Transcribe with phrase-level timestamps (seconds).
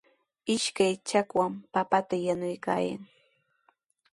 [0.53, 3.01] Ishkay chakwan papata yanuykaayan.